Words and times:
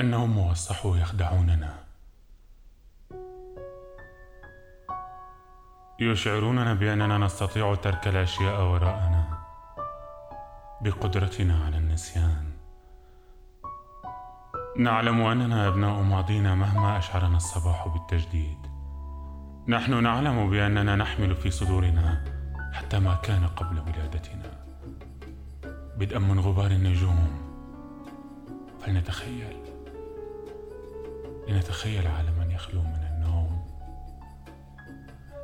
النوم 0.00 0.38
والصحو 0.38 0.94
يخدعوننا. 0.94 1.74
يشعروننا 6.00 6.74
بأننا 6.74 7.18
نستطيع 7.18 7.74
ترك 7.74 8.08
الأشياء 8.08 8.62
وراءنا 8.62 9.38
بقدرتنا 10.80 11.64
على 11.64 11.76
النسيان. 11.76 12.52
نعلم 14.76 15.20
أننا 15.20 15.68
أبناء 15.68 16.02
ماضينا 16.02 16.54
مهما 16.54 16.98
أشعرنا 16.98 17.36
الصباح 17.36 17.88
بالتجديد. 17.88 18.58
نحن 19.68 20.02
نعلم 20.02 20.50
بأننا 20.50 20.96
نحمل 20.96 21.36
في 21.36 21.50
صدورنا 21.50 22.24
حتى 22.72 22.98
ما 22.98 23.14
كان 23.14 23.46
قبل 23.46 23.80
ولادتنا. 23.80 24.64
بدءا 25.96 26.18
من 26.18 26.40
غبار 26.40 26.70
النجوم. 26.70 27.50
فلنتخيل. 28.80 29.79
لنتخيل 31.48 32.06
عالما 32.06 32.54
يخلو 32.54 32.80
من 32.80 33.06
النوم. 33.12 33.60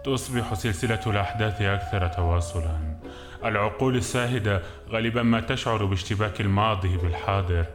تصبح 0.05 0.55
سلسلة 0.55 1.01
الأحداث 1.07 1.63
أكثر 1.63 2.09
تواصلا. 2.09 3.01
العقول 3.45 3.97
الساهدة 3.97 4.63
غالبا 4.89 5.23
ما 5.23 5.41
تشعر 5.41 5.85
باشتباك 5.85 6.41
الماضي 6.41 6.97
بالحاضر 6.97 7.67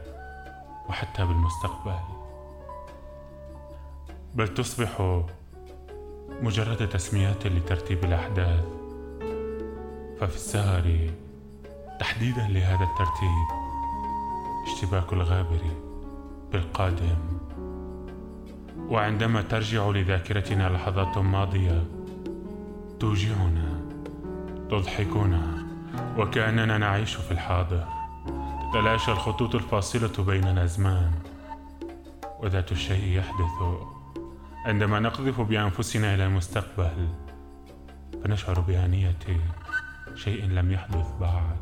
وحتى 0.88 1.24
بالمستقبل. 1.24 1.98
بل 4.34 4.48
تصبح 4.48 5.22
مجرد 6.42 6.88
تسميات 6.88 7.46
لترتيب 7.46 8.04
الأحداث. 8.04 8.64
ففي 10.20 10.36
السهر 10.36 11.10
تحديدا 12.00 12.48
لهذا 12.48 12.84
الترتيب 12.84 13.48
اشتباك 14.66 15.12
الغابر 15.12 15.60
بالقادم. 16.52 17.18
وعندما 18.88 19.42
ترجع 19.42 19.88
لذاكرتنا 19.88 20.68
لحظات 20.68 21.18
ماضية 21.18 21.84
توجعنا 23.00 23.80
تضحكنا 24.70 25.66
وكأننا 26.18 26.78
نعيش 26.78 27.14
في 27.14 27.32
الحاضر 27.32 27.84
تتلاشى 28.72 29.12
الخطوط 29.12 29.54
الفاصلة 29.54 30.24
بين 30.24 30.44
الازمان 30.44 31.12
وذات 32.40 32.72
الشيء 32.72 33.18
يحدث. 33.18 33.62
عندما 34.66 35.00
نقذف 35.00 35.40
بأنفسنا 35.40 36.14
إلى 36.14 36.26
المستقبل 36.26 37.08
فنشعر 38.24 38.60
بآنية 38.60 39.18
شيء 40.14 40.44
لم 40.44 40.72
يحدث 40.72 41.06
بعد. 41.20 41.56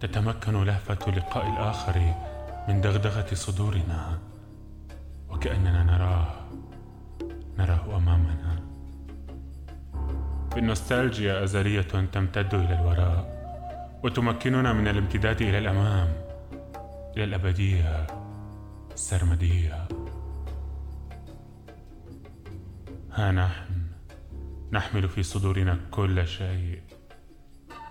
تتمكن 0.00 0.64
لهفة 0.64 1.10
لقاء 1.10 1.52
الآخر 1.52 2.14
من 2.68 2.80
دغدغة 2.80 3.34
صدورنا. 3.34 4.18
وكأننا 5.34 5.82
نراه 5.82 6.28
نراه 7.58 7.96
أمامنا. 7.96 8.64
بالنوستالجيا 10.54 11.44
أزلية 11.44 11.80
تمتد 11.82 12.54
إلى 12.54 12.74
الوراء 12.80 13.34
وتمكننا 14.02 14.72
من 14.72 14.88
الامتداد 14.88 15.42
إلى 15.42 15.58
الأمام 15.58 16.12
إلى 17.16 17.24
الأبدية 17.24 18.06
السرمدية. 18.92 19.88
ها 23.12 23.32
نحن 23.32 23.74
نحمل 24.72 25.08
في 25.08 25.22
صدورنا 25.22 25.78
كل 25.90 26.26
شيء 26.26 26.82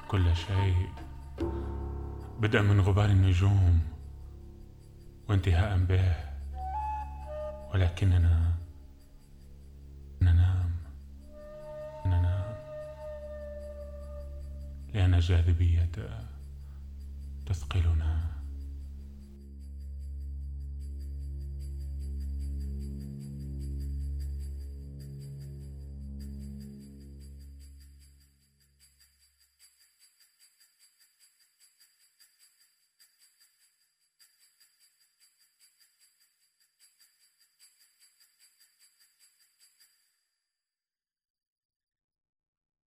كل 0.07 0.35
شيء. 0.35 0.87
بدءا 2.39 2.61
من 2.61 2.81
غبار 2.81 3.09
النجوم 3.09 3.79
وانتهاء 5.29 5.77
به. 5.77 6.32
ولكننا 7.73 8.53
ننام 10.21 10.71
ننام 12.05 12.55
لأن 14.93 15.13
الجاذبية 15.13 15.89
تثقلنا. 17.45 18.32